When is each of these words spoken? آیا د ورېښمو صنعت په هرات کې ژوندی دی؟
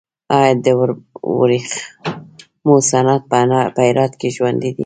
آیا 0.37 0.53
د 0.65 0.67
ورېښمو 1.39 2.75
صنعت 2.89 3.21
په 3.77 3.81
هرات 3.89 4.13
کې 4.19 4.29
ژوندی 4.35 4.71
دی؟ 4.75 4.79